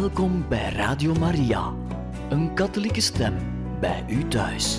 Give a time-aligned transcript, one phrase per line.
[0.00, 1.72] Welkom bij Radio Maria,
[2.28, 3.34] een katholieke stem
[3.80, 4.78] bij u thuis.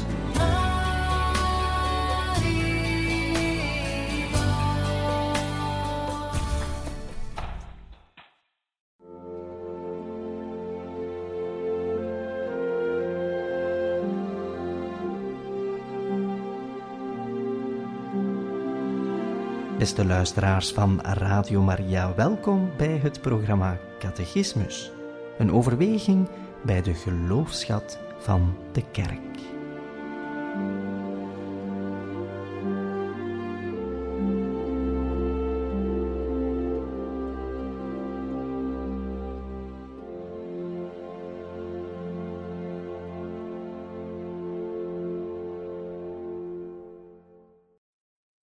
[19.77, 24.94] Beste luisteraars van Radio Maria, welkom bij het programma Catechismus.
[25.37, 26.29] Een overweging
[26.63, 29.35] bij de geloofschat van de kerk.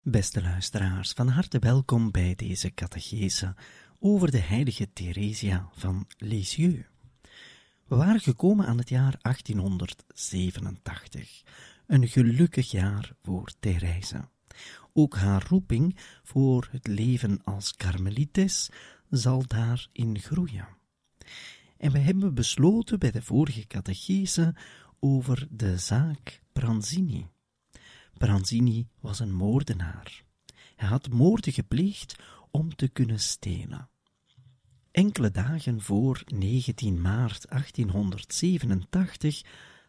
[0.03, 3.55] Beste luisteraars, van harte welkom bij deze catechese
[4.03, 6.87] over de heilige Theresia van Lisieux.
[7.87, 11.43] We waren gekomen aan het jaar 1887,
[11.87, 14.29] een gelukkig jaar voor Therese.
[14.93, 18.69] Ook haar roeping voor het leven als karmelites
[19.11, 20.69] zal daarin groeien.
[21.77, 24.55] En we hebben besloten bij de vorige catechese
[25.01, 27.27] over de zaak Pranzini.
[28.19, 30.25] Pranzini was een moordenaar.
[30.77, 32.17] Hij had moorden gepleegd
[32.51, 33.89] om te kunnen stelen.
[34.91, 39.43] Enkele dagen voor 19 maart 1887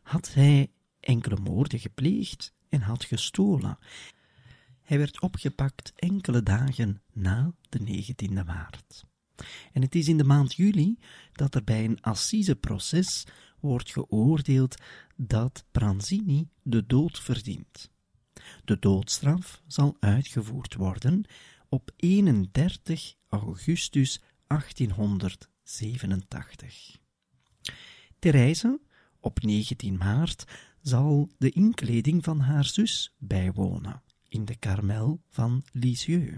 [0.03, 3.77] had hij enkele moorden gepleegd en had gestolen.
[4.81, 9.05] Hij werd opgepakt enkele dagen na de 19e maart.
[9.73, 10.97] En het is in de maand juli
[11.31, 13.27] dat er bij een assiseproces
[13.59, 14.75] wordt geoordeeld
[15.15, 17.91] dat Pranzini de dood verdient.
[18.65, 21.25] De doodstraf zal uitgevoerd worden
[21.69, 26.99] op 31 augustus 1887.
[28.19, 28.79] Therese,
[29.19, 30.45] op 19 maart,
[30.81, 36.37] zal de inkleding van haar zus bijwonen in de Karmel van Lisieux.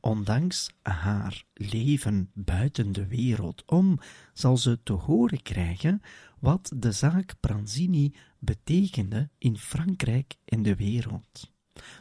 [0.00, 3.98] Ondanks haar leven buiten de wereld om,
[4.32, 6.02] zal ze te horen krijgen
[6.38, 11.51] wat de zaak Pranzini betekende in Frankrijk en de wereld.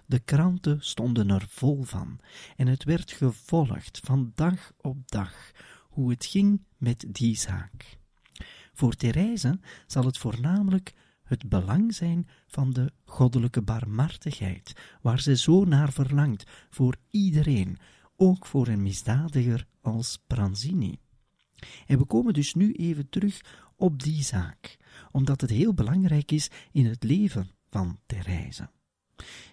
[0.06, 2.20] De kranten stonden er vol van,
[2.56, 5.52] en het werd gevolgd van dag op dag
[5.90, 8.00] hoe het ging met die zaak.
[8.74, 10.94] Voor Therese zal het voornamelijk
[11.24, 17.78] het belang zijn van de goddelijke barmhartigheid, waar ze zo naar verlangt voor iedereen,
[18.16, 21.00] ook voor een misdadiger als Pranzini.
[21.86, 23.42] En we komen dus nu even terug
[23.76, 24.78] op die zaak,
[25.12, 28.70] omdat het heel belangrijk is in het leven van Therese.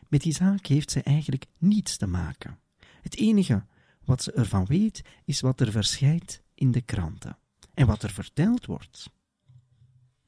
[0.09, 2.59] Met die zaak heeft ze eigenlijk niets te maken.
[3.03, 3.65] Het enige
[4.05, 7.39] wat ze ervan weet is wat er verschijnt in de kranten
[7.75, 9.11] en wat er verteld wordt.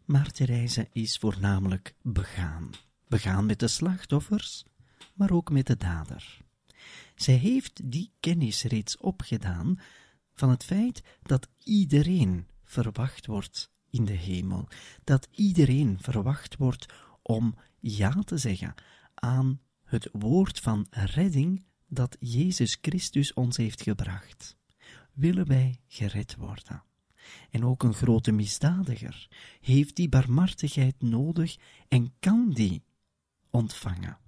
[0.04, 2.70] Maar Therese is voornamelijk begaan.
[3.08, 4.64] Begaan met de slachtoffers,
[5.14, 6.38] maar ook met de dader.
[7.14, 9.80] Zij heeft die kennis reeds opgedaan
[10.34, 14.69] van het feit dat iedereen verwacht wordt in de hemel,
[15.04, 16.86] dat iedereen verwacht wordt
[17.22, 18.74] om ja te zeggen
[19.14, 24.56] aan het woord van redding dat Jezus Christus ons heeft gebracht.
[25.12, 26.82] Willen wij gered worden?
[27.50, 29.28] En ook een grote misdadiger
[29.60, 31.56] heeft die barmhartigheid nodig
[31.88, 32.82] en kan die
[33.50, 34.18] ontvangen,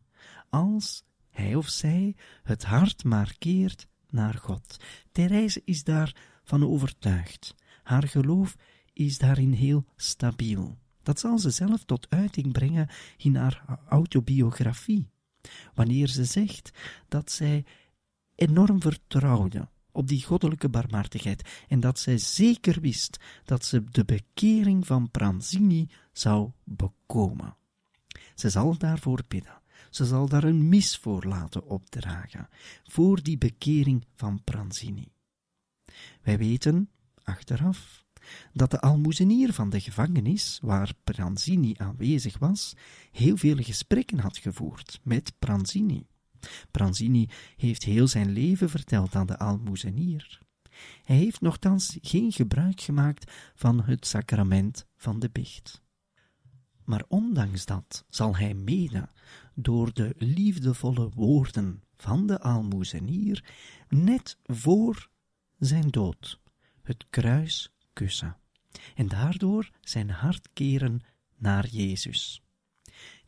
[0.48, 4.76] als hij of zij het hart markeert naar God.
[5.12, 7.54] Therese is daarvan overtuigd.
[7.82, 8.56] Haar geloof
[8.92, 10.78] is daarin heel stabiel.
[11.02, 15.11] Dat zal ze zelf tot uiting brengen in haar autobiografie,
[15.75, 16.70] wanneer ze zegt
[17.08, 17.64] dat zij
[18.34, 24.86] enorm vertrouwde op die goddelijke barmhartigheid en dat zij zeker wist dat ze de bekering
[24.86, 27.56] van Pranzini zou bekomen.
[28.34, 29.60] Ze zal daarvoor bidden.
[29.91, 32.48] Ze zal daar een mis voor laten opdragen,
[32.84, 35.12] voor die bekering van Pranzini.
[36.22, 36.91] Wij weten,
[37.22, 38.02] achteraf,
[38.53, 42.74] dat de almoezenier van de gevangenis, waar Pranzini aanwezig was,
[43.10, 46.07] heel veel gesprekken had gevoerd met Pranzini.
[46.71, 50.41] Pranzini heeft heel zijn leven verteld aan de almoezenier.
[51.04, 55.83] Hij heeft nogthans geen gebruik gemaakt van het sacrament van de bicht.
[56.84, 59.09] Maar ondanks dat zal hij mede
[59.54, 63.45] door de liefdevolle woorden van de almoezenier
[63.89, 65.09] net voor
[65.59, 66.41] zijn dood
[66.83, 68.36] het kruis kussen
[68.94, 71.00] en daardoor zijn hart keren
[71.36, 72.42] naar Jezus.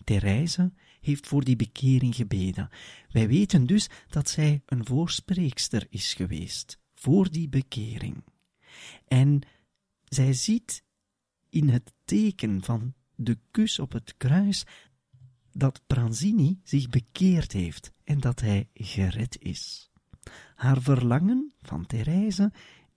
[0.05, 2.69] Therese heeft voor die bekering gebeden.
[3.11, 8.25] Wij weten dus dat zij een voorspreekster is geweest voor die bekering.
[9.06, 9.40] En
[10.05, 10.84] zij ziet
[11.49, 14.64] in het teken van de kus op het kruis
[15.52, 19.90] dat Pranzini zich bekeerd heeft en dat hij gered is.
[20.55, 22.52] Haar verlangen van Therese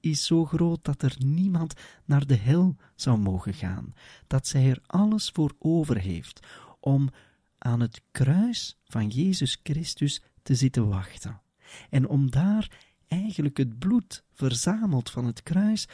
[0.10, 1.74] is zo groot dat er niemand
[2.06, 3.94] naar de hel zou mogen gaan,
[4.28, 6.48] dat zij er alles voor over heeft
[6.80, 7.10] om
[7.58, 11.42] aan het kruis van Jezus Christus te zitten wachten
[11.90, 12.72] en om daar
[13.08, 15.88] eigenlijk het bloed verzameld van het kruis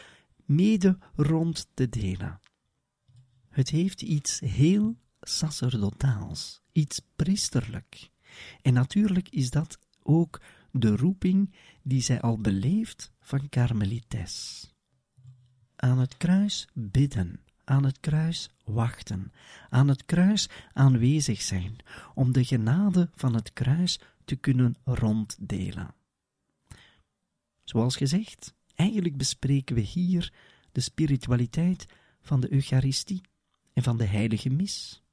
[0.45, 2.39] mede rond te delen.
[3.49, 8.09] Het heeft iets heel sacerdotaals, iets priesterlijk.
[8.61, 10.41] En natuurlijk is dat ook
[10.73, 14.67] de roeping die zij al beleeft van Karmelites.
[15.75, 19.31] Aan het kruis bidden, aan het kruis wachten,
[19.69, 21.75] aan het kruis aanwezig zijn,
[22.13, 25.95] om de genade van het kruis te kunnen ronddelen.
[27.63, 30.33] Zoals gezegd, eigenlijk bespreken we hier
[30.71, 31.85] de spiritualiteit
[32.21, 33.21] van de Eucharistie
[33.73, 35.03] en van de heilige mis.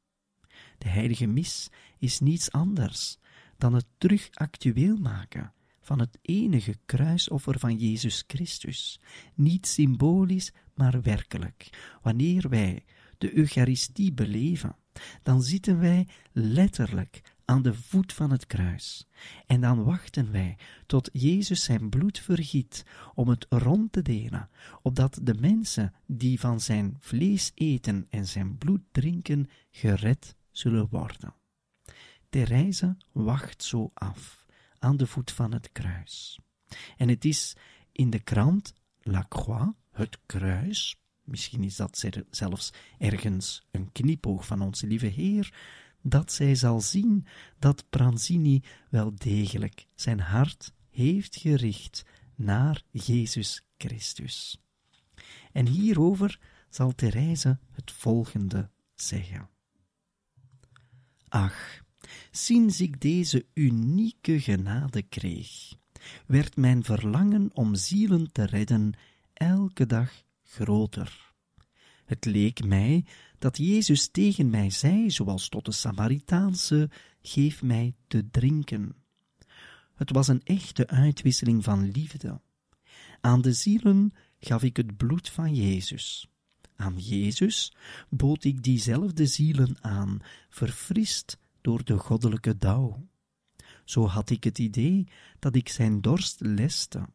[0.79, 1.69] De heilige mis
[1.99, 3.19] is niets anders
[3.61, 9.01] dan het terug actueel maken van het enige kruisoffer van Jezus Christus,
[9.35, 11.69] niet symbolisch, maar werkelijk.
[12.03, 12.85] Wanneer wij
[13.19, 14.77] de Eucharistie beleven,
[15.23, 19.09] dan zitten wij letterlijk aan de voet van het kruis.
[19.47, 22.85] En dan wachten wij tot Jezus zijn bloed vergiet
[23.15, 24.49] om het rond te delen,
[24.83, 31.40] opdat de mensen die van zijn vlees eten en zijn bloed drinken, gered zullen worden.
[32.31, 34.47] Therese wacht zo af
[34.79, 36.41] aan de voet van het kruis.
[36.97, 37.57] En het is
[37.93, 44.61] in de krant La Croix, het kruis, misschien is dat zelfs ergens een knipoog van
[44.61, 45.55] onze lieve Heer,
[46.03, 47.27] dat zij zal zien
[47.59, 52.05] dat Pranzini wel degelijk zijn hart heeft gericht
[52.35, 54.63] naar Jezus Christus.
[55.53, 59.49] En hierover zal Therese het volgende zeggen.
[61.29, 61.80] Ach,
[62.31, 65.75] sinds ik deze unieke genade kreeg,
[66.27, 68.93] werd mijn verlangen om zielen te redden
[69.33, 71.33] elke dag groter.
[72.05, 73.05] Het leek mij
[73.39, 76.91] dat Jezus tegen mij zei, zoals tot de Samaritaanse,
[77.23, 78.95] geef mij te drinken.
[79.95, 82.41] Het was een echte uitwisseling van liefde.
[83.21, 86.29] Aan de zielen gaf ik het bloed van Jezus.
[86.77, 87.73] Aan Jezus
[88.09, 90.19] bood ik diezelfde zielen aan,
[90.49, 93.09] verfrist door de goddelijke dauw.
[93.85, 95.09] Zo had ik het idee
[95.39, 97.09] dat ik zijn dorst leste,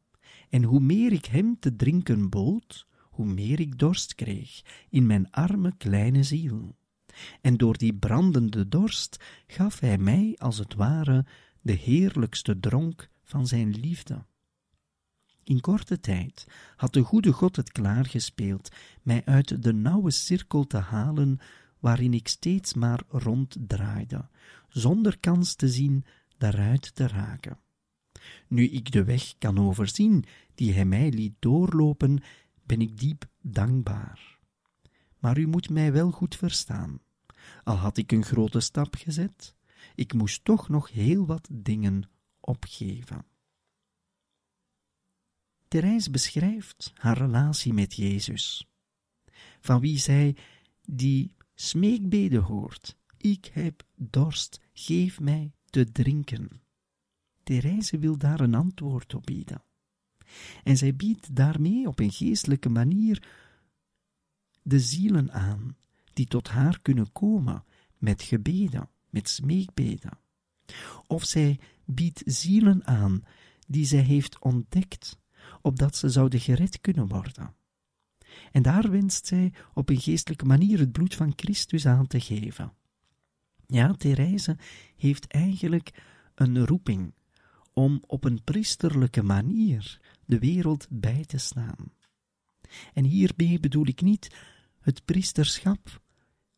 [0.50, 5.32] en hoe meer ik hem te drinken bood, hoe meer ik dorst kreeg in mijn
[5.32, 6.76] arme kleine ziel.
[7.42, 11.26] En door die brandende dorst gaf hij mij, als het ware,
[11.62, 14.26] de heerlijkste dronk van zijn liefde.
[15.44, 16.46] In korte tijd
[16.76, 18.70] had de goede God het klaargespeeld
[19.02, 21.40] mij uit de nauwe cirkel te halen
[21.86, 24.30] waarin ik steeds maar ronddraaide,
[24.68, 26.06] zonder kans te zien
[26.38, 27.60] daaruit te raken.
[28.48, 32.24] Nu ik de weg kan overzien die hij mij liet doorlopen,
[32.64, 34.40] ben ik diep dankbaar.
[35.20, 37.00] Maar u moet mij wel goed verstaan.
[37.64, 39.56] Al had ik een grote stap gezet,
[39.96, 42.10] ik moest toch nog heel wat dingen
[42.40, 43.26] opgeven.
[45.68, 48.68] Therese beschrijft haar relatie met Jezus,
[49.60, 50.36] van wie zij
[50.82, 52.98] die smeekbeden hoort.
[53.18, 56.62] Ik heb dorst, geef mij te drinken.
[57.44, 59.64] Therese wil daar een antwoord op bieden.
[60.64, 63.28] En zij biedt daarmee op een geestelijke manier
[64.62, 65.78] de zielen aan,
[66.14, 67.64] die tot haar kunnen komen
[67.98, 70.18] met gebeden, met smeekbeden.
[71.08, 73.24] Of zij biedt zielen aan
[73.68, 75.20] die zij heeft ontdekt,
[75.62, 77.56] opdat ze zouden gered kunnen worden.
[78.52, 82.74] En daar wenst zij op een geestelijke manier het bloed van Christus aan te geven.
[83.68, 84.58] Ja, Therese
[84.96, 86.04] heeft eigenlijk
[86.36, 87.14] een roeping
[87.74, 91.92] om op een priesterlijke manier de wereld bij te staan.
[92.94, 94.36] En hiermee bedoel ik niet
[94.80, 96.02] het priesterschap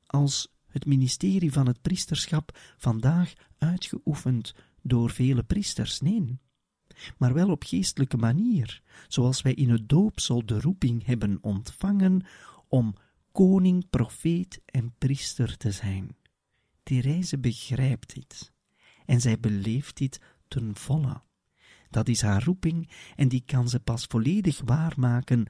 [0.05, 6.39] als het ministerie van het priesterschap vandaag uitgeoefend door vele priesters, nee,
[7.17, 12.25] maar wel op geestelijke manier, zoals wij in het doopsel de roeping hebben ontvangen
[12.67, 12.95] om
[13.31, 16.15] koning, profeet en priester te zijn.
[16.83, 18.51] Therese begrijpt dit
[19.05, 21.21] en zij beleeft dit ten volle.
[21.89, 25.45] Dat is haar roeping en die kan ze pas volledig waarmaken,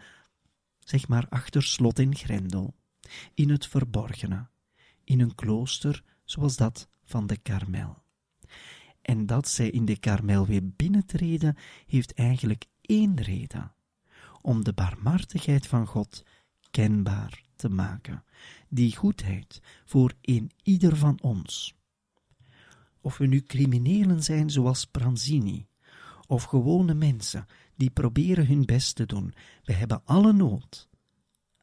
[0.80, 2.76] zeg maar achter slot en grendel,
[3.34, 4.48] in het verborgene,
[5.04, 8.06] in een klooster zoals dat van de Karmel.
[9.08, 13.74] En dat zij in de Karmel weer binnentreden, heeft eigenlijk één reden:
[14.42, 16.24] om de barmhartigheid van God
[16.72, 18.24] kenbaar te maken,
[18.70, 21.76] die goedheid voor een ieder van ons.
[23.02, 25.68] Of we nu criminelen zijn zoals Pranzini,
[26.26, 27.46] of gewone mensen
[27.76, 29.34] die proberen hun best te doen,
[29.64, 30.90] we hebben alle nood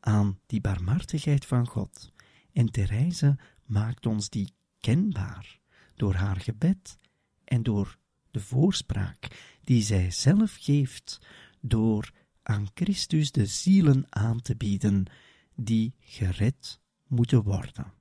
[0.00, 2.12] aan die barmhartigheid van God.
[2.52, 5.58] En Therese maakt ons die kenbaar
[5.94, 6.98] door haar gebed
[7.44, 7.98] en door
[8.30, 9.28] de voorspraak
[9.64, 11.18] die zij zelf geeft
[11.60, 12.10] door
[12.42, 15.04] aan Christus de zielen aan te bieden
[15.54, 17.92] die gered moeten worden.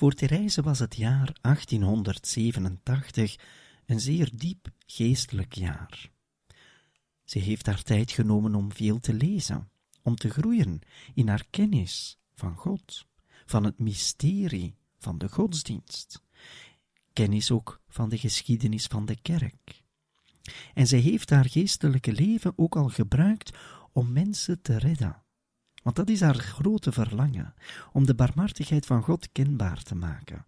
[0.00, 3.36] Voor Therese was het jaar 1887
[3.86, 6.10] een zeer diep geestelijk jaar.
[7.24, 9.70] Ze heeft haar tijd genomen om veel te lezen,
[10.02, 10.80] om te groeien
[11.14, 13.06] in haar kennis van God,
[13.46, 16.22] van het mysterie van de godsdienst,
[17.12, 19.82] kennis ook van de geschiedenis van de kerk.
[20.74, 23.58] En zij heeft haar geestelijke leven ook al gebruikt
[23.92, 25.22] om mensen te redden
[25.82, 27.54] want dat is haar grote verlangen,
[27.92, 30.46] om de barmhartigheid van God kenbaar te maken.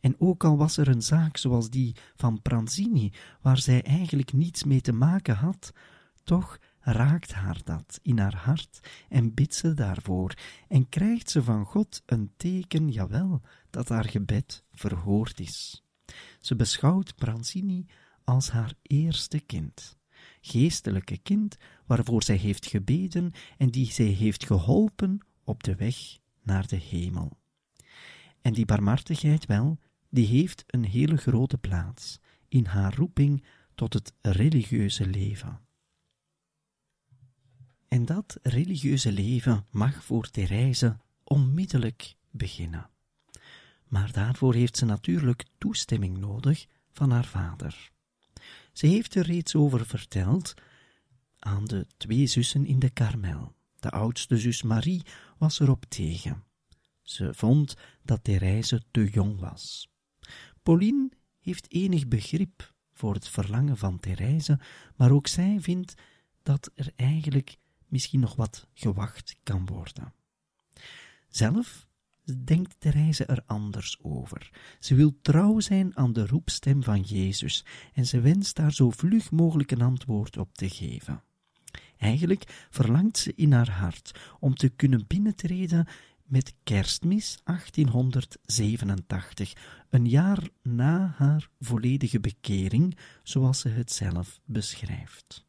[0.00, 4.64] En ook al was er een zaak zoals die van Pranzini, waar zij eigenlijk niets
[4.64, 5.72] mee te maken had,
[6.24, 10.34] toch raakt haar dat in haar hart en bidt ze daarvoor
[10.68, 13.40] en krijgt ze van God een teken, jawel,
[13.70, 15.84] dat haar gebed verhoord is.
[16.40, 17.86] Ze beschouwt Pranzini
[18.24, 19.97] als haar eerste kind
[20.48, 26.66] geestelijke kind waarvoor zij heeft gebeden en die zij heeft geholpen op de weg naar
[26.66, 27.38] de hemel.
[28.40, 29.78] En die barmhartigheid wel,
[30.10, 35.60] die heeft een hele grote plaats in haar roeping tot het religieuze leven.
[37.88, 42.90] En dat religieuze leven mag voor Therese onmiddellijk beginnen.
[43.84, 47.90] Maar daarvoor heeft ze natuurlijk toestemming nodig van haar vader.
[48.78, 50.54] Ze heeft er reeds over verteld
[51.38, 53.54] aan de twee zussen in de Karmel.
[53.78, 55.02] De oudste zus Marie
[55.38, 56.44] was erop tegen.
[57.02, 59.88] Ze vond dat Therese te jong was.
[60.62, 64.58] Pauline heeft enig begrip voor het verlangen van Therese,
[64.96, 65.94] maar ook zij vindt
[66.42, 67.56] dat er eigenlijk
[67.86, 70.14] misschien nog wat gewacht kan worden.
[71.28, 71.87] Zelf
[72.44, 74.50] denkt Therese er anders over.
[74.78, 79.30] Ze wil trouw zijn aan de roepstem van Jezus en ze wenst daar zo vlug
[79.30, 81.22] mogelijk een antwoord op te geven.
[81.96, 85.86] Eigenlijk verlangt ze in haar hart om te kunnen binnentreden
[86.28, 89.52] met kerstmis 1887,
[89.88, 95.46] een jaar na haar volledige bekering, zoals ze het zelf beschrijft.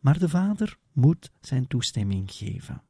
[0.00, 2.82] Maar de vader moet zijn toestemming geven.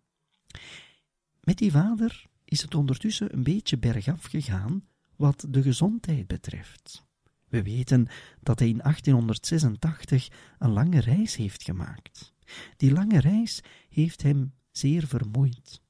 [1.41, 4.85] Met die vader is het ondertussen een beetje bergaf gegaan
[5.17, 7.07] wat de gezondheid betreft.
[7.49, 8.09] We weten
[8.41, 10.29] dat hij in 1886
[10.59, 12.35] een lange reis heeft gemaakt.
[12.77, 15.81] Die lange reis heeft hem zeer vermoeid.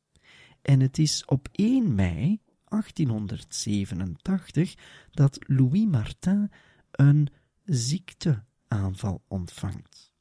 [0.62, 4.74] En het is op 1 mei 1887
[5.10, 6.50] dat Louis Martin
[6.90, 7.28] een
[7.64, 10.12] ziekteaanval ontvangt.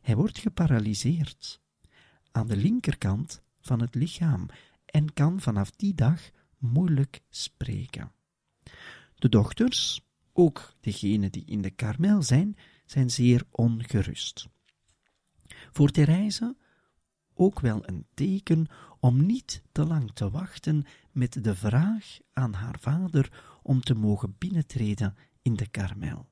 [0.00, 1.60] Hij wordt geparalyseerd
[2.30, 4.46] aan de linkerkant van het lichaam
[4.86, 8.12] en kan vanaf die dag moeilijk spreken.
[9.14, 10.00] De dochters,
[10.32, 14.48] ook degenen die in de Karmel zijn, zijn zeer ongerust.
[15.72, 16.56] Voor Therese
[17.34, 18.66] ook wel een teken
[19.00, 24.34] om niet te lang te wachten met de vraag aan haar vader om te mogen
[24.38, 26.28] binnentreden in de Karmel.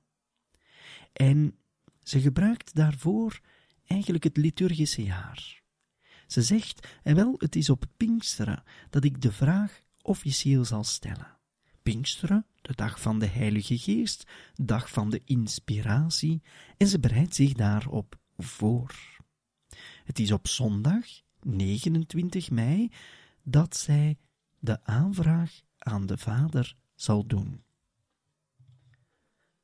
[1.13, 1.59] En
[2.03, 3.41] ze gebruikt daarvoor
[3.87, 5.63] eigenlijk het liturgische jaar.
[6.35, 11.38] Ze zegt, en wel, het is op Pinksteren dat ik de vraag officieel zal stellen.
[11.83, 14.25] Pinksteren, de dag van de Heilige Geest,
[14.55, 16.43] dag van de inspiratie,
[16.76, 18.95] en ze bereidt zich daarop voor.
[20.05, 21.07] Het is op zondag,
[21.43, 22.91] 29 mei,
[23.43, 24.19] dat zij
[24.59, 27.62] de aanvraag aan de Vader zal doen.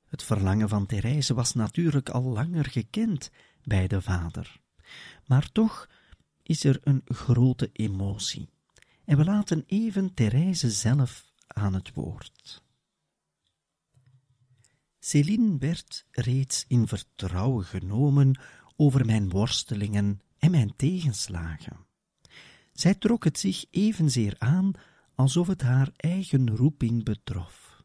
[0.06, 3.30] Het verlangen van Therese was natuurlijk al langer gekend
[3.62, 4.60] bij de Vader,
[5.26, 5.88] maar toch
[6.50, 8.48] is er een grote emotie.
[9.04, 12.62] En we laten even Therese zelf aan het woord.
[14.98, 18.40] Céline werd reeds in vertrouwen genomen
[18.76, 21.86] over mijn worstelingen en mijn tegenslagen.
[22.72, 24.72] Zij trok het zich evenzeer aan
[25.14, 27.82] alsof het haar eigen roeping betrof.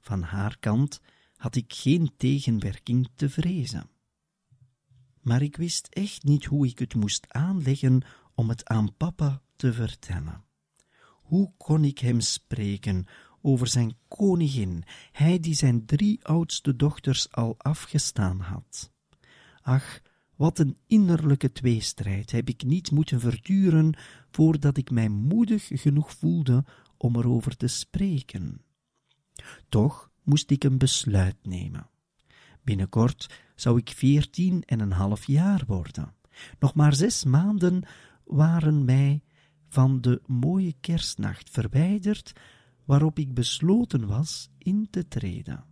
[0.00, 1.00] Van haar kant
[1.36, 3.95] had ik geen tegenwerking te vrezen.
[5.26, 8.02] Maar ik wist echt niet hoe ik het moest aanleggen
[8.34, 10.44] om het aan papa te vertellen.
[11.22, 13.06] Hoe kon ik hem spreken
[13.42, 18.92] over zijn koningin, hij die zijn drie oudste dochters al afgestaan had?
[19.60, 20.00] Ach,
[20.36, 23.96] wat een innerlijke tweestrijd heb ik niet moeten verduren
[24.30, 26.64] voordat ik mij moedig genoeg voelde
[26.96, 28.64] om erover te spreken.
[29.68, 31.90] Toch moest ik een besluit nemen.
[32.66, 36.14] Binnenkort zou ik veertien en een half jaar worden.
[36.58, 37.82] Nog maar zes maanden
[38.24, 39.22] waren mij
[39.68, 42.32] van de mooie kerstnacht verwijderd
[42.84, 45.64] waarop ik besloten was in te treden.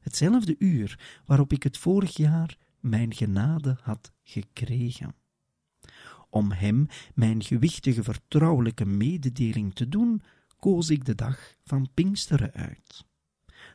[0.00, 5.14] Hetzelfde uur waarop ik het vorig jaar mijn genade had gekregen.
[6.28, 10.22] Om hem mijn gewichtige vertrouwelijke mededeling te doen,
[10.58, 13.08] koos ik de dag van Pinksteren uit.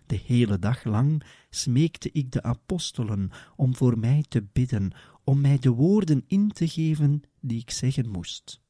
[0.06, 4.92] De hele dag lang smeekte ik de apostelen om voor mij te bidden,
[5.24, 8.64] om mij de woorden in te geven die ik zeggen moest.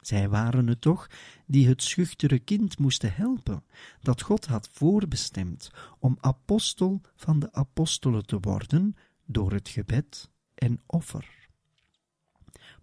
[0.00, 1.10] Zij waren het toch
[1.46, 3.64] die het schuchtere kind moesten helpen,
[4.00, 8.94] dat God had voorbestemd om apostel van de apostelen te worden
[9.26, 11.48] door het gebed en offer.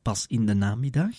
[0.01, 1.15] Pas in de namiddag,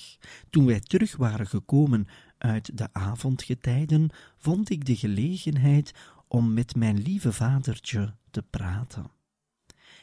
[0.51, 2.07] toen wij terug waren gekomen
[2.39, 5.95] uit de avondgetijden, vond ik de gelegenheid
[6.29, 9.11] om met mijn lieve vadertje te praten.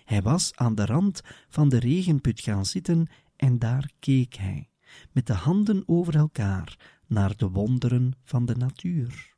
[0.06, 4.70] Hij was aan de rand van de regenput gaan zitten en daar keek hij,
[5.12, 9.36] met de handen over elkaar, naar de wonderen van de natuur.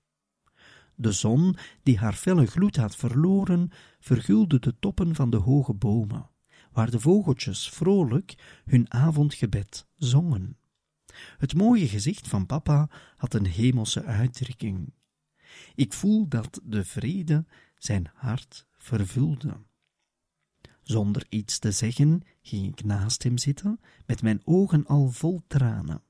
[0.95, 3.69] De zon, die haar felle gloed had verloren,
[3.99, 6.29] vergulde de toppen van de hoge bomen,
[6.71, 10.57] waar de vogeltjes vrolijk hun avondgebed zongen.
[11.37, 14.93] Het mooie gezicht van papa had een hemelse uitdrukking.
[15.75, 17.45] Ik voel dat de vrede
[17.77, 19.57] zijn hart vervulde.
[20.81, 26.01] Zonder iets te zeggen ging ik naast hem zitten, met mijn ogen al vol tranen.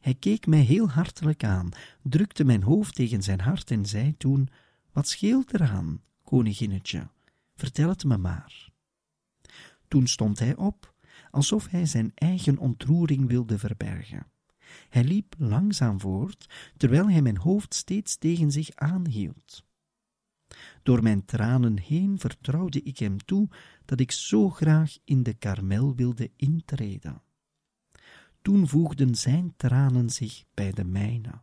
[0.00, 1.68] Hij keek mij heel hartelijk aan,
[2.02, 4.48] drukte mijn hoofd tegen zijn hart en zei toen:
[4.92, 7.08] Wat scheelt eraan, koninginnetje?
[7.54, 8.70] Vertel het me maar.
[9.88, 10.94] Toen stond hij op,
[11.30, 14.31] alsof hij zijn eigen ontroering wilde verbergen.
[14.88, 19.64] Hij liep langzaam voort, terwijl hij mijn hoofd steeds tegen zich aanhield.
[20.82, 23.48] Door mijn tranen heen vertrouwde ik hem toe
[23.84, 27.22] dat ik zo graag in de karmel wilde intreden.
[28.42, 31.42] Toen voegden zijn tranen zich bij de mijne,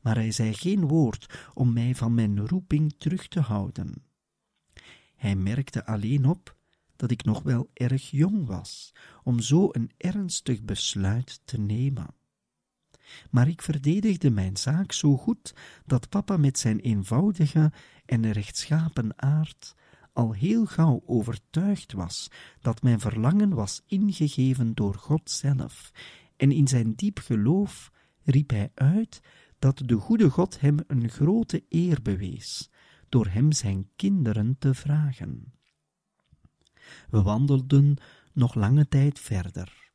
[0.00, 4.04] maar hij zei geen woord om mij van mijn roeping terug te houden.
[5.16, 6.56] Hij merkte alleen op
[6.96, 8.92] dat ik nog wel erg jong was
[9.22, 12.17] om zo een ernstig besluit te nemen.
[13.30, 15.54] Maar ik verdedigde mijn zaak zo goed
[15.86, 17.72] dat papa met zijn eenvoudige
[18.04, 19.74] en rechtschapen aard
[20.18, 25.92] al heel gauw overtuigd was dat mijn verlangen was ingegeven door God zelf,
[26.36, 27.92] en in zijn diep geloof
[28.22, 29.20] riep hij uit
[29.58, 32.70] dat de goede God hem een grote eer bewees,
[33.08, 35.52] door hem zijn kinderen te vragen.
[37.10, 37.96] We wandelden
[38.32, 39.87] nog lange tijd verder.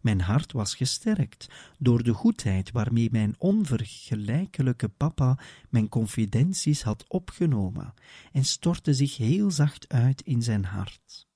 [0.00, 7.94] Mijn hart was gesterkt door de goedheid waarmee mijn onvergelijkelijke papa mijn confidenties had opgenomen
[8.32, 11.30] en stortte zich heel zacht uit in zijn hart.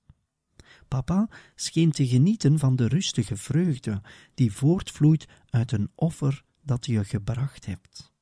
[0.89, 4.03] Papa scheen te genieten van de rustige vreugde
[4.35, 8.13] die voortvloeit uit een offer dat je gebracht hebt.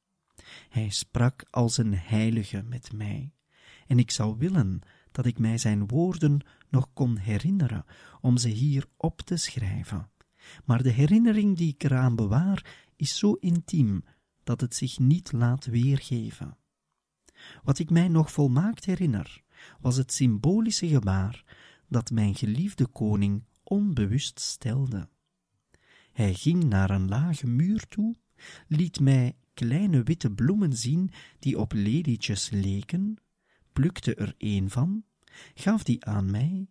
[0.68, 3.32] Hij sprak als een heilige met mij,
[3.86, 4.80] en ik zou willen
[5.12, 7.84] dat ik mij zijn woorden nog kon herinneren
[8.20, 10.08] om ze hier op te schrijven.
[10.64, 14.04] Maar de herinnering die ik eraan bewaar is zo intiem
[14.44, 16.56] dat het zich niet laat weergeven.
[17.62, 19.42] Wat ik mij nog volmaakt herinner,
[19.80, 21.44] was het symbolische gebaar
[21.88, 25.08] dat mijn geliefde koning onbewust stelde.
[26.12, 28.14] Hij ging naar een lage muur toe,
[28.68, 33.16] liet mij kleine witte bloemen zien die op lelietjes leken,
[33.72, 35.04] plukte er een van,
[35.54, 36.68] gaf die aan mij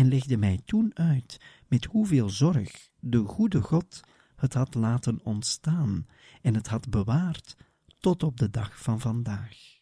[0.00, 4.00] en legde mij toen uit met hoeveel zorg de goede God
[4.36, 6.06] het had laten ontstaan
[6.42, 7.56] en het had bewaard
[7.98, 9.78] tot op de dag van vandaag.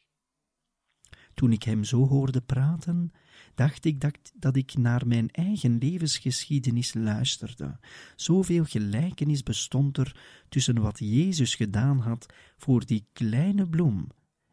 [1.34, 3.12] Toen ik hem zo hoorde praten,
[3.54, 4.00] dacht ik
[4.34, 7.78] dat, ik naar mijn eigen levensgeschiedenis luisterde.
[8.16, 12.26] Zoveel gelijkenis bestond er tussen wat Jezus gedaan had
[12.56, 14.08] voor die kleine bloem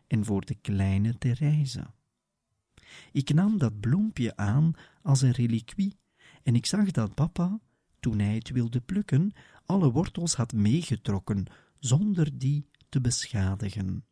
[0.08, 1.86] en voor de kleine Therese.
[3.12, 5.98] Ik nam dat bloempje aan als een reliquie
[6.44, 7.60] en ik zag dat papa,
[8.00, 9.32] toen hij het wilde plukken,
[9.66, 11.46] alle wortels had meegetrokken,
[11.80, 14.06] zonder die te beschadigen.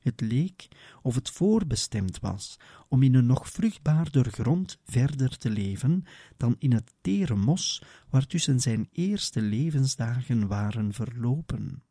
[0.00, 0.68] Het leek
[1.02, 2.56] of het voorbestemd was
[2.88, 6.04] om in een nog vruchtbaarder grond verder te leven
[6.36, 11.82] dan in het tere mos waartussen zijn eerste levensdagen waren verlopen.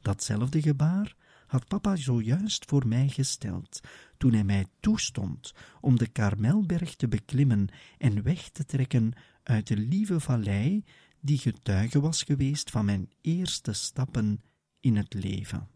[0.00, 1.16] Datzelfde gebaar
[1.50, 3.80] had papa zojuist voor mij gesteld,
[4.16, 9.76] toen hij mij toestond om de Karmelberg te beklimmen en weg te trekken uit de
[9.76, 10.84] lieve vallei
[11.20, 14.42] die getuige was geweest van mijn eerste stappen
[14.80, 15.68] in het leven.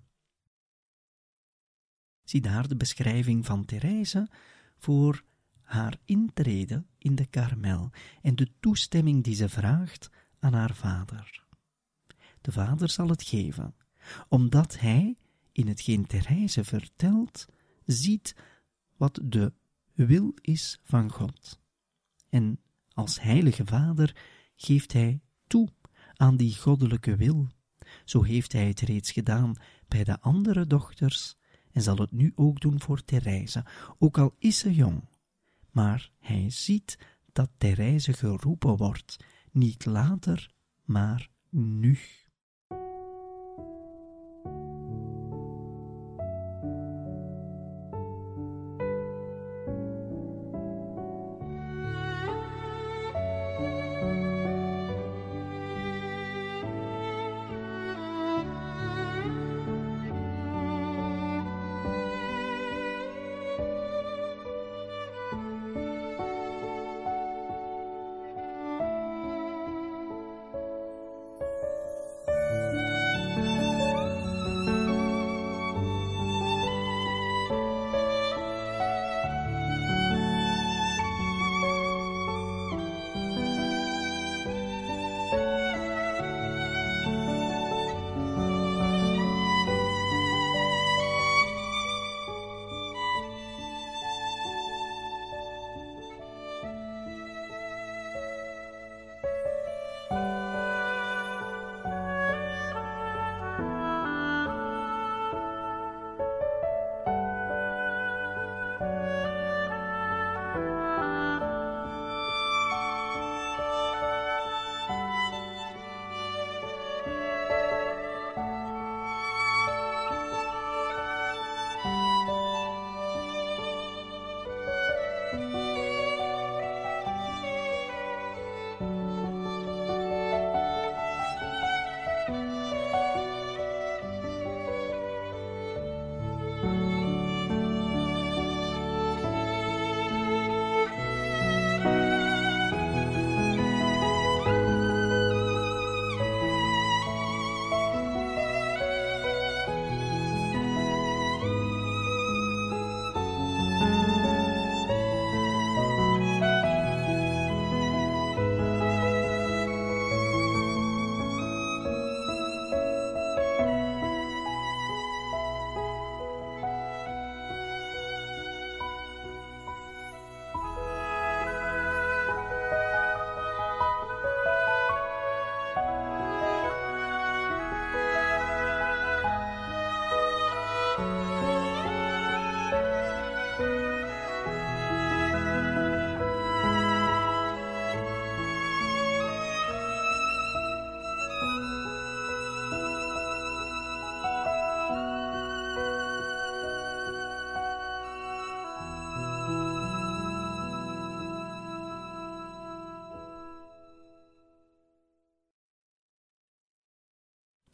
[2.25, 4.29] Zie daar de beschrijving van Therese
[4.79, 5.23] voor
[5.61, 7.91] haar intrede in de Karmel
[8.23, 11.45] en de toestemming die ze vraagt aan haar vader.
[12.41, 13.75] De vader zal het geven,
[14.29, 15.17] omdat hij,
[15.55, 17.47] in hetgeen Therese vertelt,
[17.85, 18.37] ziet
[18.97, 19.53] wat de
[19.93, 21.61] wil is van God.
[22.29, 22.61] En
[22.93, 24.17] als heilige vader
[24.57, 25.69] geeft hij toe
[26.15, 27.49] aan die goddelijke wil.
[28.05, 29.57] Zo heeft hij het reeds gedaan
[29.89, 31.37] bij de andere dochters
[31.73, 33.65] en zal het nu ook doen voor Therese,
[33.99, 35.09] ook al is ze jong.
[35.71, 36.99] Maar hij ziet
[37.33, 39.17] dat Therese geroepen wordt,
[39.51, 40.51] niet later,
[40.85, 41.99] maar nu.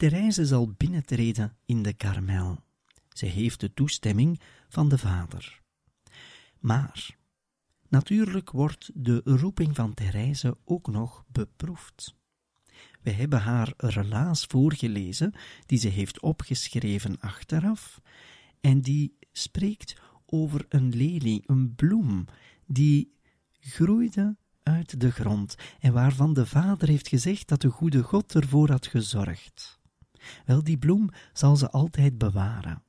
[0.01, 2.59] Therese zal binnentreden in de Karmel.
[3.09, 5.61] Ze heeft de toestemming van de Vader.
[6.59, 7.17] Maar
[7.89, 12.15] natuurlijk wordt de roeping van Therese ook nog beproefd.
[13.03, 15.33] We hebben haar relaas voorgelezen,
[15.67, 18.01] die ze heeft opgeschreven achteraf,
[18.61, 22.25] en die spreekt over een lelie, een bloem,
[22.67, 23.15] die
[23.59, 28.71] groeide uit de grond en waarvan de Vader heeft gezegd dat de goede God ervoor
[28.71, 29.80] had gezorgd.
[30.45, 32.83] Wel, die bloem zal ze altijd bewaren.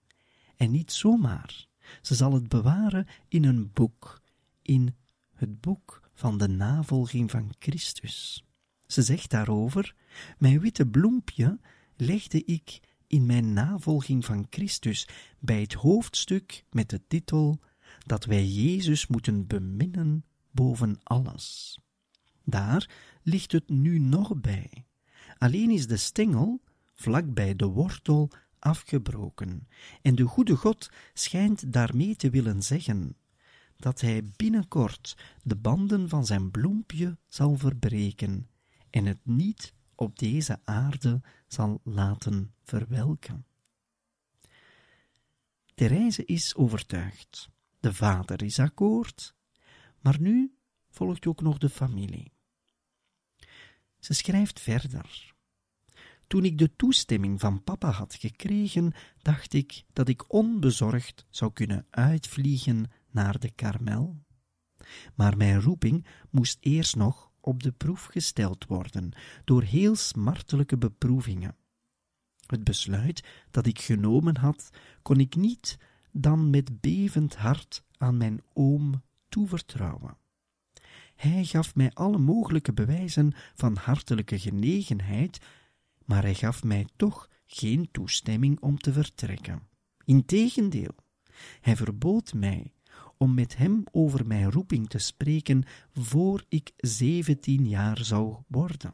[0.56, 1.67] En niet zomaar.
[2.02, 4.22] Ze zal het bewaren in een boek,
[4.62, 4.96] in
[5.34, 8.46] het boek van de navolging van Christus.
[8.86, 9.96] Ze zegt daarover:
[10.38, 11.60] Mijn witte bloempje
[11.96, 15.08] legde ik in mijn navolging van Christus
[15.39, 17.60] bij het hoofdstuk met de titel
[18.06, 21.80] dat wij Jezus moeten beminnen boven alles.
[22.44, 22.89] Daar
[23.24, 24.86] ligt het nu nog bij.
[25.38, 26.62] Alleen is de stengel,
[27.02, 29.68] vlak bij de wortel, afgebroken,
[30.02, 33.16] en de goede God schijnt daarmee te willen zeggen
[33.76, 38.50] dat hij binnenkort de banden van zijn bloempje zal verbreken
[38.90, 43.46] en het niet op deze aarde zal laten verwelken.
[45.74, 47.50] Therese is overtuigd.
[47.80, 49.36] De vader is akkoord,
[50.02, 50.56] maar nu
[50.90, 52.32] volgt ook nog de familie.
[54.00, 55.34] Ze schrijft verder.
[56.32, 61.86] Toen ik de toestemming van papa had gekregen, dacht ik dat ik onbezorgd zou kunnen
[61.89, 64.24] uitvliegen naar de Karmel.
[65.15, 69.12] Maar mijn roeping moest eerst nog op de proef gesteld worden
[69.44, 71.56] door heel smartelijke beproevingen.
[72.46, 74.70] Het besluit dat ik genomen had,
[75.02, 75.78] kon ik niet
[76.12, 80.17] dan met bevend hart aan mijn oom toevertrouwen.
[81.15, 85.39] Hij gaf mij alle mogelijke bewijzen van hartelijke genegenheid,
[86.12, 89.67] maar hij gaf mij toch geen toestemming om te vertrekken.
[90.06, 90.95] Integendeel,
[91.62, 92.74] hij verbood mij
[93.17, 98.93] om met hem over mijn roeping te spreken voor ik zeventien jaar zou worden.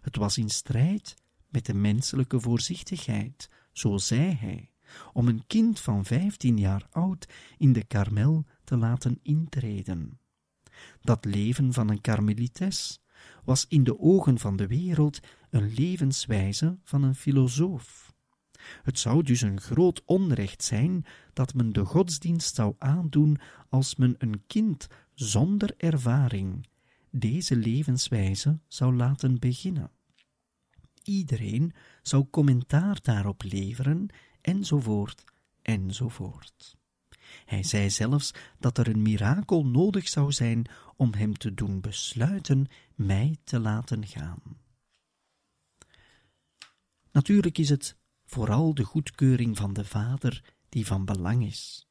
[0.00, 1.14] Het was in strijd
[1.48, 4.70] met de menselijke voorzichtigheid, zo zei hij,
[5.12, 10.18] om een kind van vijftien jaar oud in de karmel te laten intreden.
[11.00, 13.02] Dat leven van een karmelites
[13.44, 15.20] was in de ogen van de wereld
[15.54, 18.14] een levenswijze van een filosoof.
[18.82, 23.38] Het zou dus een groot onrecht zijn dat men de godsdienst zou aandoen
[23.68, 26.66] als men een kind zonder ervaring
[27.10, 29.90] deze levenswijze zou laten beginnen.
[31.02, 34.06] Iedereen zou commentaar daarop leveren,
[34.40, 35.24] enzovoort,
[35.62, 36.76] enzovoort.
[37.44, 42.66] Hij zei zelfs dat er een mirakel nodig zou zijn om hem te doen besluiten
[42.94, 44.63] mij te laten gaan.
[47.14, 51.88] Natuurlijk is het vooral de goedkeuring van de vader die van belang is.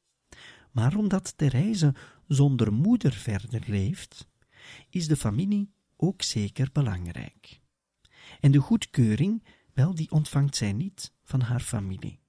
[0.70, 1.94] Maar omdat Therese
[2.26, 4.28] zonder moeder verder leeft,
[4.90, 7.60] is de familie ook zeker belangrijk.
[8.40, 12.20] En de goedkeuring, wel, die ontvangt zij niet van haar familie.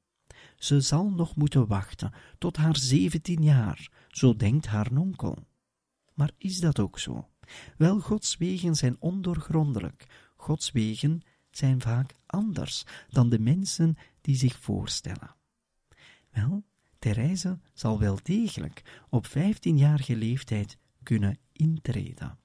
[0.56, 5.48] Ze zal nog moeten wachten tot haar zeventien jaar, zo denkt haar nonkel.
[6.14, 7.30] Maar is dat ook zo?
[7.78, 10.06] Wel, Gods wegen zijn ondoorgrondelijk.
[10.36, 11.22] Gods wegen
[11.58, 15.36] zijn vaak anders dan de mensen die zich voorstellen.
[16.32, 16.64] Wel,
[17.00, 22.38] Therese zal wel degelijk op vijftienjarige leeftijd kunnen intreden.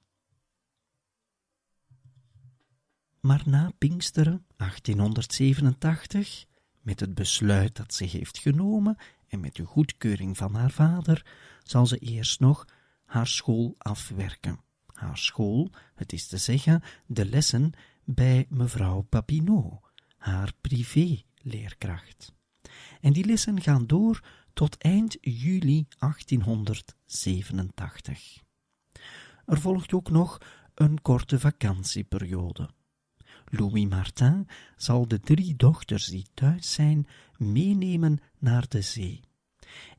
[3.19, 6.45] Maar na Pinksteren 1887
[6.81, 8.97] met het besluit dat ze heeft genomen
[9.27, 11.25] en met de goedkeuring van haar vader,
[11.63, 12.67] zal ze eerst nog
[13.05, 14.59] haar school afwerken.
[14.93, 17.73] Haar school, het is te zeggen, de lessen
[18.13, 19.79] bij mevrouw Papineau,
[20.17, 22.33] haar privé-leerkracht.
[23.01, 28.41] En die lessen gaan door tot eind juli 1887.
[29.45, 30.37] Er volgt ook nog
[30.73, 32.69] een korte vakantieperiode.
[33.45, 39.21] Louis Martin zal de drie dochters die thuis zijn meenemen naar de zee.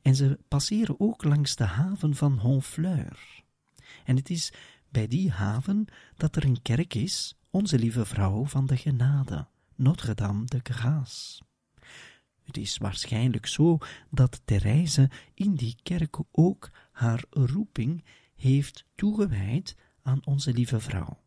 [0.01, 3.43] En ze passeren ook langs de haven van Honfleur.
[4.05, 4.53] En het is
[4.89, 10.45] bij die haven dat er een kerk is, onze lieve vrouw van de genade, Notre-Dame
[10.45, 11.45] de Grâce.
[12.43, 13.77] Het is waarschijnlijk zo
[14.09, 18.03] dat Therese in die kerk ook haar roeping
[18.35, 21.23] heeft toegewijd aan onze lieve vrouw.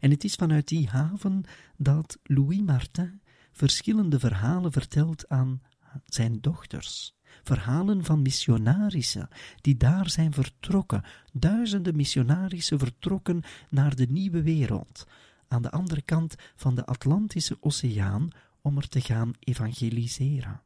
[0.00, 1.44] En het is vanuit die haven
[1.76, 5.62] dat Louis Martin verschillende verhalen vertelt aan
[6.04, 7.16] zijn dochters.
[7.42, 9.28] Verhalen van missionarissen
[9.60, 15.06] die daar zijn vertrokken, duizenden missionarissen vertrokken naar de nieuwe wereld.
[15.48, 18.28] aan de andere kant van de Atlantische Oceaan
[18.60, 20.62] om er te gaan evangeliseren.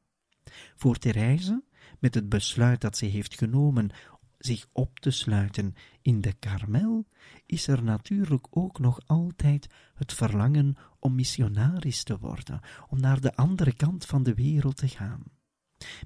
[0.76, 1.62] Voor Therese,
[1.98, 3.90] met het besluit dat ze heeft genomen
[4.38, 7.06] zich op te sluiten in de Karmel,
[7.46, 13.34] is er natuurlijk ook nog altijd het verlangen om missionaris te worden, om naar de
[13.34, 15.22] andere kant van de wereld te gaan.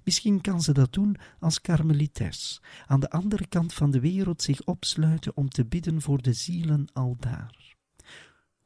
[0.04, 4.64] Misschien kan ze dat doen als karmelites, aan de andere kant van de wereld zich
[4.64, 7.76] opsluiten om te bidden voor de zielen aldaar.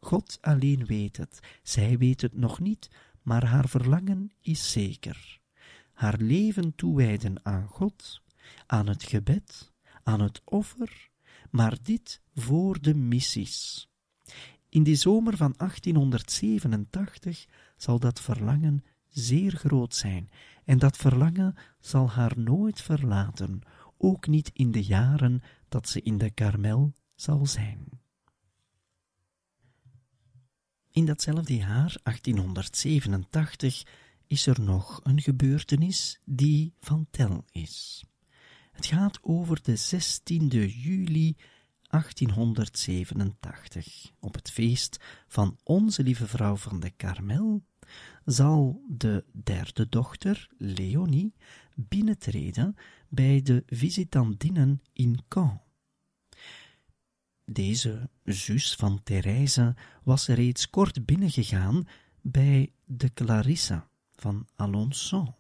[0.01, 2.90] God alleen weet het, zij weet het nog niet,
[3.23, 5.40] maar haar verlangen is zeker.
[5.92, 8.23] Haar leven toewijden aan God,
[8.66, 11.11] aan het gebed, aan het offer,
[11.51, 13.88] maar dit voor de missies.
[14.69, 20.31] In die zomer van 1887 zal dat verlangen zeer groot zijn,
[20.66, 23.61] en dat verlangen zal haar nooit verlaten,
[23.96, 27.88] ook niet in de jaren dat ze in de Karmel zal zijn.
[30.90, 33.83] In datzelfde jaar, 1887,
[34.26, 38.05] is er nog een gebeurtenis die van tel is.
[38.72, 41.37] Het gaat over de 16e juli
[41.83, 44.12] 1887.
[44.20, 47.64] Op het feest van Onze Lieve Vrouw van de Karmel
[48.25, 51.35] zal de derde dochter, Leonie,
[51.75, 52.77] binnentreden
[53.09, 55.61] bij de visitandinnen in Caen.
[57.44, 61.87] Deze zus van Therese was reeds kort binnengegaan
[62.20, 65.35] bij de Clarissa van Alençon.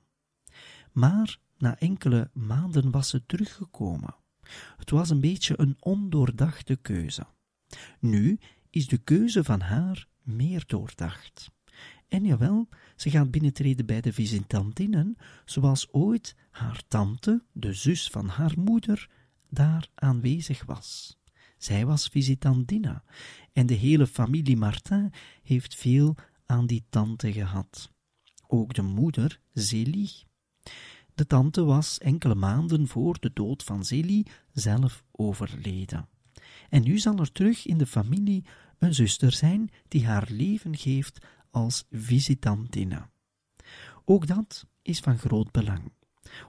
[0.92, 4.16] Maar na enkele maanden was ze teruggekomen.
[4.76, 7.26] Het was een beetje een ondoordachte keuze.
[8.00, 8.38] Nu
[8.70, 11.50] is de keuze van haar meer doordacht.
[12.08, 18.28] En jawel, ze gaat binnentreden bij de visitantinnen, zoals ooit haar tante, de zus van
[18.28, 19.10] haar moeder,
[19.50, 21.18] daar aanwezig was.
[21.58, 23.04] Zij was visitandina,
[23.52, 26.14] en de hele familie Martin heeft veel
[26.46, 27.92] aan die tante gehad.
[28.46, 30.12] Ook de moeder, Zélie.
[31.14, 36.08] De tante was enkele maanden voor de dood van Zélie zelf overleden.
[36.68, 38.44] En nu zal er terug in de familie
[38.78, 43.08] een zuster zijn die haar leven geeft als visitantine.
[44.04, 45.92] Ook dat is van groot belang.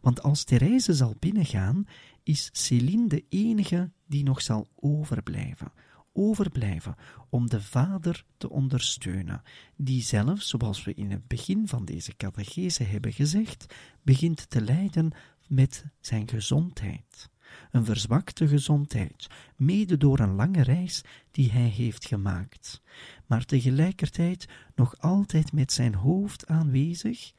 [0.02, 1.86] Want als Therese zal binnengaan,
[2.24, 5.72] is Céline de enige die nog zal overblijven.
[6.13, 6.96] Overblijven
[7.30, 9.41] om de vader te ondersteunen,
[9.76, 15.12] die zelf, zoals we in het begin van deze catechese hebben gezegd, begint te lijden
[15.48, 17.30] met zijn gezondheid.
[17.72, 22.82] Een verzwakte gezondheid, mede door een lange reis die hij heeft gemaakt,
[23.26, 27.32] maar tegelijkertijd nog altijd met zijn hoofd aanwezig,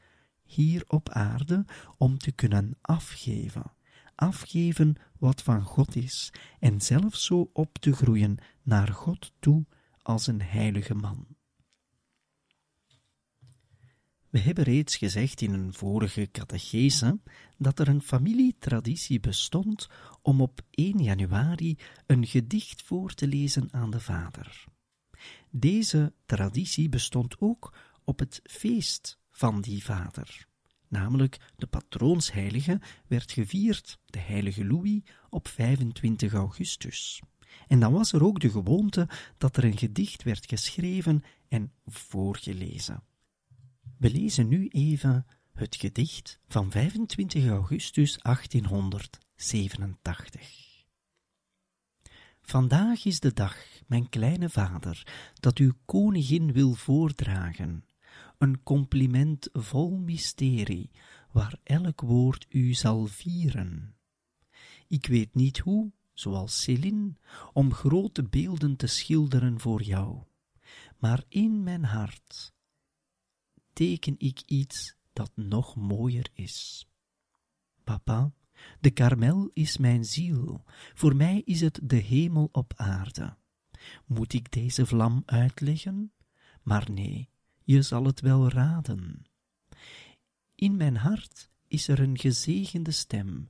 [0.43, 1.65] hier op aarde,
[1.97, 3.71] om te kunnen afgeven.
[4.15, 9.65] Afgeven wat van God is, en zelf zo op te groeien naar God toe
[10.01, 11.38] als een heilige man.
[14.29, 17.19] We hebben reeds gezegd in een vorige catechese
[17.57, 19.87] dat er een familietraditie bestond
[20.21, 24.63] om op 1 januari een gedicht voor te lezen aan de vader.
[25.49, 27.73] Deze traditie bestond ook
[28.03, 30.47] op het feest van die vader.
[30.87, 37.21] Namelijk de patroonsheilige werd gevierd, de heilige Louis, op 25 augustus.
[37.67, 39.07] En dan was er ook de gewoonte
[39.37, 43.03] dat er een gedicht werd geschreven en voorgelezen.
[43.99, 50.83] We lezen nu even het gedicht van 25 augustus 1887.
[52.41, 57.85] Vandaag is de dag, mijn kleine vader, dat uw koningin wil voordragen.
[58.37, 60.91] Een compliment vol mysterie,
[61.31, 63.95] waar elk woord u zal vieren.
[64.87, 67.13] Ik weet niet hoe, zoals Céline,
[67.53, 70.23] om grote beelden te schilderen voor jou,
[70.97, 72.57] maar in mijn hart
[73.79, 76.87] teken ik iets dat nog mooier is.
[77.83, 78.33] Papa,
[78.79, 80.63] de karmel is mijn ziel,
[80.93, 83.37] voor mij is het de hemel op aarde.
[84.05, 86.13] Moet ik deze vlam uitleggen?
[86.61, 87.29] Maar nee,
[87.63, 89.25] je zal het wel raden.
[90.55, 93.49] In mijn hart is er een gezegende stem,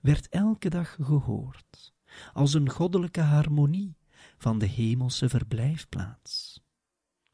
[0.00, 1.94] werd elke dag gehoord,
[2.32, 3.96] als een goddelijke harmonie
[4.38, 6.64] van de hemelse verblijfplaats.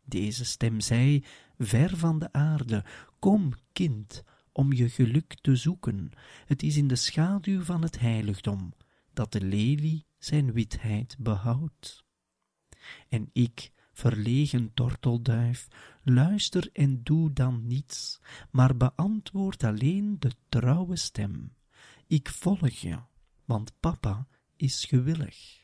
[0.04, 1.24] Deze stem zei,
[1.58, 2.84] ver van de aarde,
[3.18, 6.10] kom, kind, om je geluk te zoeken.
[6.46, 8.72] Het is in de schaduw van het heiligdom
[9.12, 12.04] dat de lelie zijn witheid behoudt.
[13.08, 15.68] En ik, verlegen tortelduif,
[16.02, 21.52] luister en doe dan niets, maar beantwoord alleen de trouwe stem.
[22.06, 22.98] Ik volg je,
[23.44, 24.26] want papa
[24.56, 25.60] is gewillig.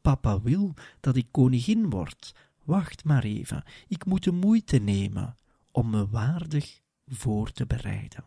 [0.00, 2.34] Papa wil dat ik koningin word,
[2.64, 5.36] Wacht maar even, ik moet de moeite nemen
[5.70, 8.24] om me waardig voor te bereiden.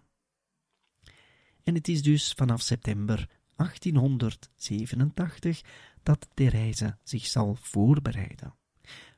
[1.64, 5.62] En het is dus vanaf september 1887
[6.04, 8.56] dat Therese zich zal voorbereiden.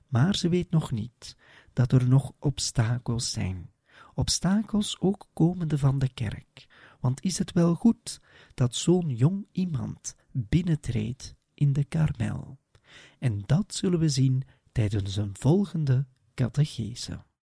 [0.07, 1.35] Maar ze weet nog niet
[1.73, 3.73] dat er nog obstakels zijn.
[4.13, 6.67] Obstakels ook komende van de kerk.
[6.99, 8.21] Want is het wel goed
[8.53, 12.59] dat zo'n jong iemand binnentreedt in de karmel?
[13.19, 14.43] En dat zullen we zien
[14.75, 17.23] tijdens een volgende catechese.